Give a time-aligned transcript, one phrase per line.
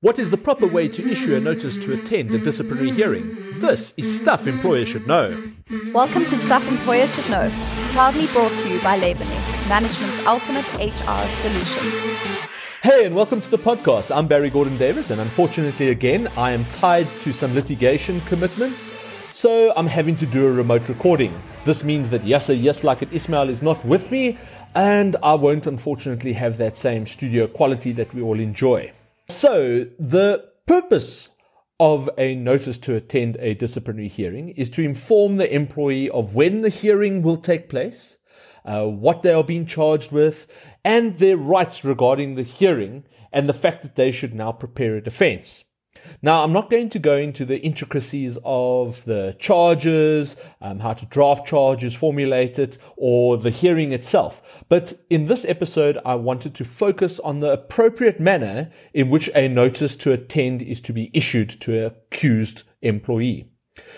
[0.00, 3.58] What is the proper way to issue a notice to attend a disciplinary hearing?
[3.58, 5.36] This is Stuff Employers Should Know.
[5.92, 7.50] Welcome to Stuff Employers Should Know,
[7.94, 12.48] proudly brought to you by LabourNet, management's ultimate HR solution.
[12.80, 14.16] Hey, and welcome to the podcast.
[14.16, 18.78] I'm Barry Gordon Davis, and unfortunately, again, I am tied to some litigation commitments,
[19.36, 21.34] so I'm having to do a remote recording.
[21.64, 24.38] This means that Yasser Yes Like It Ismail is not with me,
[24.76, 28.92] and I won't unfortunately have that same studio quality that we all enjoy.
[29.30, 31.28] So, the purpose
[31.78, 36.62] of a notice to attend a disciplinary hearing is to inform the employee of when
[36.62, 38.16] the hearing will take place,
[38.64, 40.46] uh, what they are being charged with,
[40.84, 45.02] and their rights regarding the hearing, and the fact that they should now prepare a
[45.02, 45.64] defense.
[46.22, 51.06] Now, I'm not going to go into the intricacies of the charges, um, how to
[51.06, 54.42] draft charges, formulate it, or the hearing itself.
[54.68, 59.48] But in this episode, I wanted to focus on the appropriate manner in which a
[59.48, 63.50] notice to attend is to be issued to an accused employee.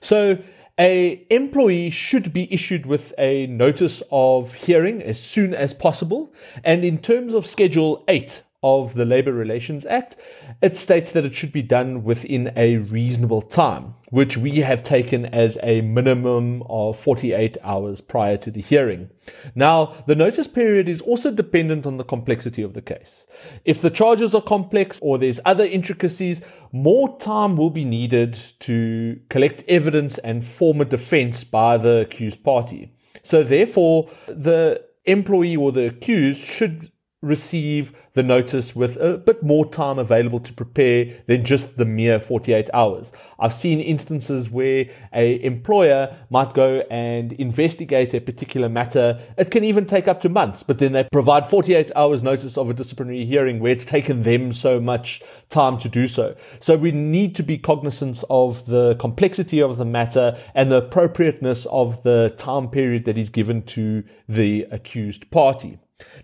[0.00, 0.38] So,
[0.78, 6.32] a employee should be issued with a notice of hearing as soon as possible.
[6.64, 10.16] And in terms of Schedule 8 of the Labour Relations Act,
[10.60, 15.26] it states that it should be done within a reasonable time, which we have taken
[15.26, 19.10] as a minimum of 48 hours prior to the hearing.
[19.54, 23.26] Now, the notice period is also dependent on the complexity of the case.
[23.64, 29.18] If the charges are complex or there's other intricacies, more time will be needed to
[29.28, 32.94] collect evidence and form a defense by the accused party.
[33.24, 39.64] So therefore, the employee or the accused should receive the notice with a bit more
[39.64, 43.12] time available to prepare than just the mere 48 hours.
[43.38, 49.20] I've seen instances where a employer might go and investigate a particular matter.
[49.38, 52.68] It can even take up to months, but then they provide 48 hours notice of
[52.68, 56.34] a disciplinary hearing where it's taken them so much time to do so.
[56.60, 61.66] So we need to be cognizant of the complexity of the matter and the appropriateness
[61.70, 65.78] of the time period that is given to the accused party.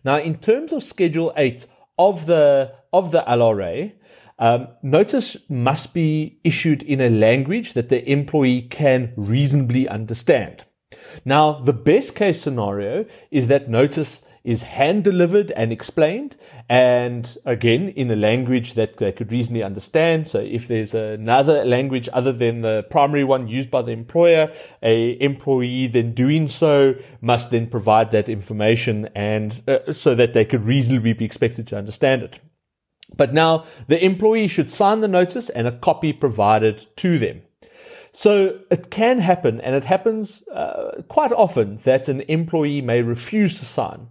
[0.04, 1.66] Now, in terms of Schedule 8
[1.98, 3.92] of the, of the LRA,
[4.38, 10.64] um, notice must be issued in a language that the employee can reasonably understand.
[11.24, 16.36] Now, the best case scenario is that notice is hand delivered and explained,
[16.68, 20.28] and again in a language that they could reasonably understand.
[20.28, 25.20] So, if there's another language other than the primary one used by the employer, a
[25.20, 30.64] employee then doing so must then provide that information, and uh, so that they could
[30.64, 32.38] reasonably be expected to understand it.
[33.16, 37.42] But now the employee should sign the notice and a copy provided to them.
[38.12, 43.58] So it can happen, and it happens uh, quite often, that an employee may refuse
[43.58, 44.08] to sign.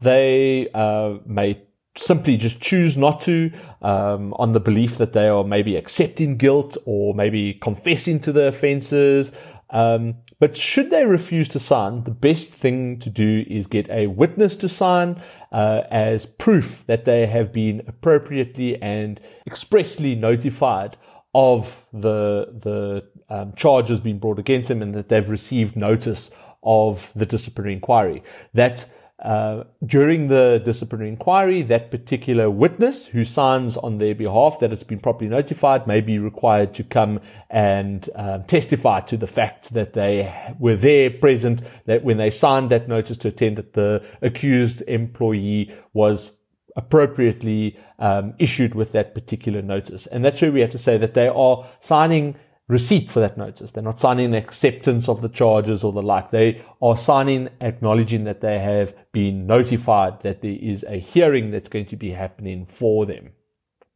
[0.00, 1.62] They uh, may
[1.96, 3.50] simply just choose not to
[3.82, 8.46] um, on the belief that they are maybe accepting guilt or maybe confessing to the
[8.46, 9.32] offenses.
[9.70, 14.06] Um, but should they refuse to sign, the best thing to do is get a
[14.06, 20.96] witness to sign uh, as proof that they have been appropriately and expressly notified
[21.34, 26.30] of the the um, charges being brought against them and that they've received notice
[26.62, 28.22] of the disciplinary inquiry.
[28.54, 28.86] That
[29.20, 34.84] uh, during the disciplinary inquiry, that particular witness who signs on their behalf that it's
[34.84, 37.18] been properly notified may be required to come
[37.50, 42.70] and um, testify to the fact that they were there present, that when they signed
[42.70, 46.32] that notice to attend, that the accused employee was
[46.76, 50.06] appropriately um, issued with that particular notice.
[50.06, 52.36] And that's where we have to say that they are signing
[52.68, 53.70] receipt for that notice.
[53.70, 56.30] They're not signing an acceptance of the charges or the like.
[56.30, 61.70] They are signing acknowledging that they have been notified that there is a hearing that's
[61.70, 63.30] going to be happening for them.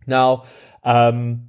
[0.07, 0.47] Now,
[0.85, 1.49] um,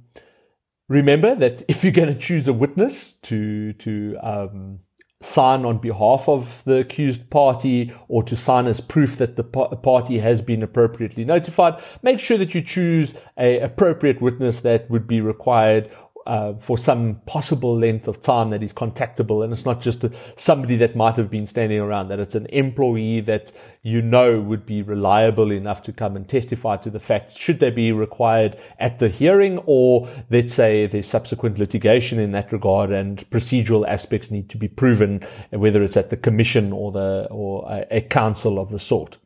[0.88, 4.80] remember that if you're going to choose a witness to to um,
[5.24, 10.18] sign on behalf of the accused party or to sign as proof that the party
[10.18, 15.20] has been appropriately notified, make sure that you choose a appropriate witness that would be
[15.20, 15.90] required
[16.26, 20.12] uh, for some possible length of time that is contactable, and it's not just a,
[20.36, 22.08] somebody that might have been standing around.
[22.08, 26.76] That it's an employee that you know would be reliable enough to come and testify
[26.78, 27.36] to the facts.
[27.36, 32.52] Should they be required at the hearing, or let's say there's subsequent litigation in that
[32.52, 37.28] regard, and procedural aspects need to be proven, whether it's at the commission or the
[37.30, 39.18] or a, a council of the sort.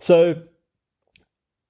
[0.00, 0.42] So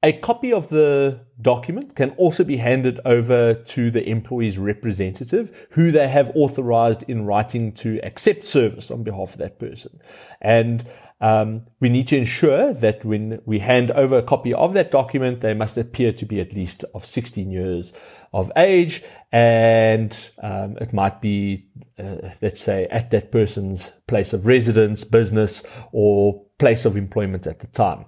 [0.03, 5.93] a copy of the document can also be handed over to the employee's representative, who
[5.93, 10.01] they have authorized in writing to accept service on behalf of that person.
[10.41, 10.85] And
[11.23, 15.41] um, we need to ensure that when we hand over a copy of that document,
[15.41, 17.93] they must appear to be at least of 16 years
[18.35, 24.47] of age, and um, it might be, uh, let's say, at that person's place of
[24.47, 28.05] residence, business, or place of employment at the time.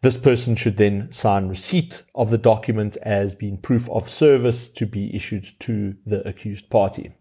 [0.00, 4.86] This person should then sign receipt of the document as being proof of service to
[4.86, 7.12] be issued to the accused party.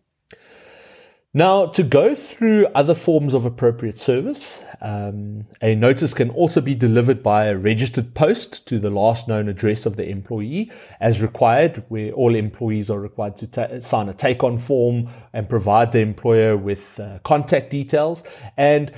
[1.36, 6.76] Now, to go through other forms of appropriate service, um, a notice can also be
[6.76, 10.72] delivered by a registered post to the last known address of the employee,
[11.02, 15.50] as required, where all employees are required to ta- sign a take on form and
[15.50, 18.22] provide the employer with uh, contact details.
[18.56, 18.94] And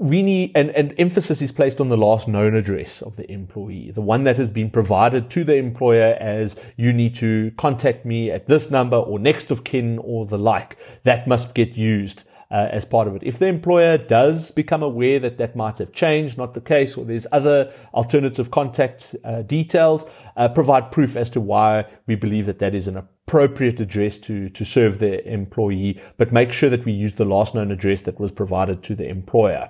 [0.00, 3.90] we need, and, and emphasis is placed on the last known address of the employee,
[3.90, 8.30] the one that has been provided to the employer as you need to contact me
[8.30, 10.78] at this number or next of kin or the like.
[11.02, 12.24] That must get used.
[12.50, 13.22] Uh, as part of it.
[13.22, 17.04] If the employer does become aware that that might have changed, not the case, or
[17.04, 22.58] there's other alternative contact uh, details, uh, provide proof as to why we believe that
[22.60, 26.92] that is an appropriate address to, to serve the employee, but make sure that we
[26.92, 29.68] use the last known address that was provided to the employer.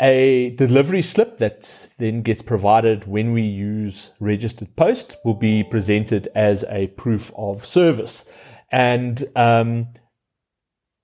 [0.00, 6.28] A delivery slip that then gets provided when we use registered post will be presented
[6.36, 8.24] as a proof of service.
[8.70, 9.88] And um,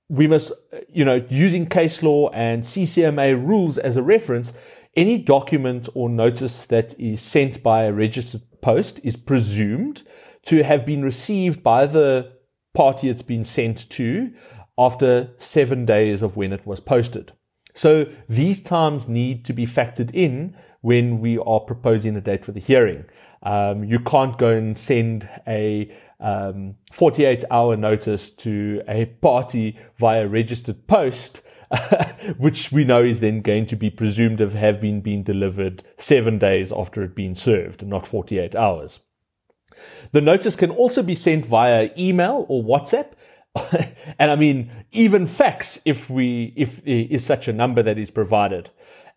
[0.09, 0.53] we must,
[0.93, 4.53] you know, using case law and CCMA rules as a reference,
[4.97, 10.03] any document or notice that is sent by a registered post is presumed
[10.45, 12.33] to have been received by the
[12.75, 14.33] party it's been sent to
[14.79, 17.33] after seven days of when it was posted.
[17.75, 22.53] So these times need to be factored in when we are proposing a date for
[22.53, 23.05] the hearing.
[23.43, 30.27] Um, you can't go and send a um, 48 hour notice to a party via
[30.27, 31.43] registered post,
[32.39, 36.39] which we know is then going to be presumed to have been, been delivered seven
[36.39, 39.01] days after it been served, not 48 hours.
[40.13, 43.13] The notice can also be sent via email or WhatsApp,
[44.19, 48.71] and I mean, even fax, if we, if is such a number that is provided.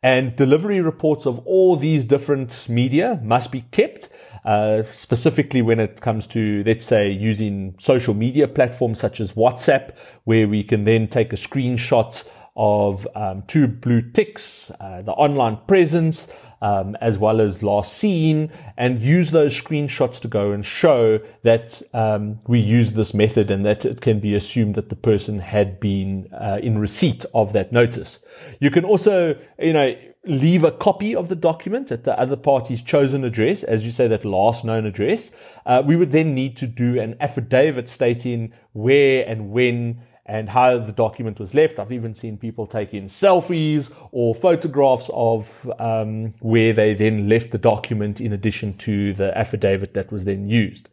[0.03, 4.09] And delivery reports of all these different media must be kept,
[4.45, 9.95] uh, specifically when it comes to, let's say, using social media platforms such as WhatsApp,
[10.25, 12.23] where we can then take a screenshot
[12.55, 16.27] of um, two blue ticks, uh, the online presence,
[16.61, 21.81] um, as well as last seen, and use those screenshots to go and show that
[21.93, 25.79] um, we use this method and that it can be assumed that the person had
[25.79, 28.19] been uh, in receipt of that notice.
[28.59, 29.95] You can also, you know,
[30.27, 34.07] leave a copy of the document at the other party's chosen address, as you say,
[34.07, 35.31] that last known address.
[35.65, 40.77] Uh, we would then need to do an affidavit stating where and when and how
[40.77, 41.79] the document was left.
[41.79, 47.57] I've even seen people taking selfies or photographs of um, where they then left the
[47.57, 50.89] document in addition to the affidavit that was then used.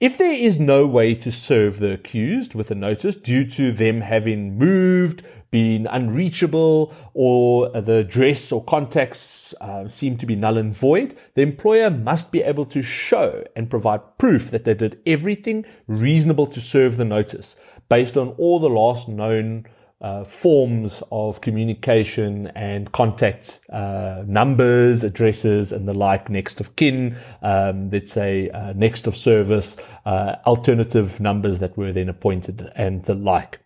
[0.00, 4.00] If there is no way to serve the accused with a notice due to them
[4.00, 5.22] having moved,
[5.52, 11.42] been unreachable, or the address or contacts uh, seem to be null and void, the
[11.42, 16.60] employer must be able to show and provide proof that they did everything reasonable to
[16.60, 17.54] serve the notice
[17.88, 19.66] based on all the last known
[20.00, 27.16] uh, forms of communication and contact uh, numbers, addresses, and the like, next of kin,
[27.42, 33.04] um, let's say uh, next of service, uh, alternative numbers that were then appointed, and
[33.04, 33.60] the like.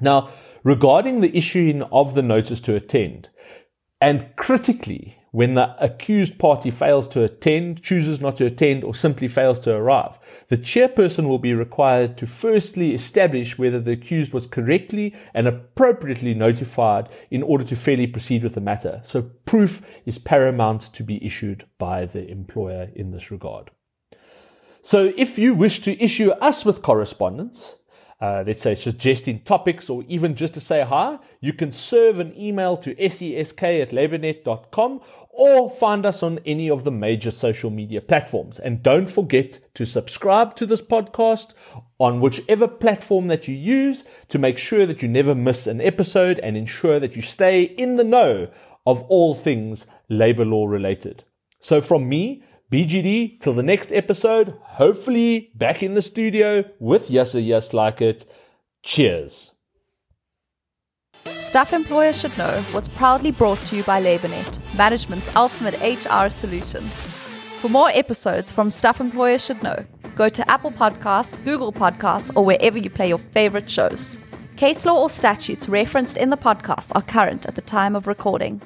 [0.00, 0.30] Now,
[0.62, 3.28] regarding the issuing of the notice to attend,
[4.00, 9.28] and critically, when the accused party fails to attend, chooses not to attend, or simply
[9.28, 10.18] fails to arrive.
[10.48, 16.34] The chairperson will be required to firstly establish whether the accused was correctly and appropriately
[16.34, 19.02] notified in order to fairly proceed with the matter.
[19.04, 23.70] So proof is paramount to be issued by the employer in this regard.
[24.82, 27.74] So if you wish to issue us with correspondence,
[28.20, 32.34] uh, let's say suggesting topics or even just to say hi, you can serve an
[32.36, 38.00] email to sesk at labournet.com or find us on any of the major social media
[38.00, 38.58] platforms.
[38.58, 41.52] And don't forget to subscribe to this podcast
[42.00, 46.40] on whichever platform that you use to make sure that you never miss an episode
[46.40, 48.48] and ensure that you stay in the know
[48.84, 51.22] of all things labor law related.
[51.60, 57.44] So from me, BGD, till the next episode, hopefully back in the studio with Yasser
[57.44, 58.30] Yes Like It.
[58.82, 59.52] Cheers.
[61.24, 66.82] Stuff Employers Should Know was proudly brought to you by LabourNet, management's ultimate HR solution.
[66.82, 69.82] For more episodes from Stuff Employers Should Know,
[70.14, 74.18] go to Apple Podcasts, Google Podcasts, or wherever you play your favorite shows.
[74.56, 78.60] Case law or statutes referenced in the podcast are current at the time of recording.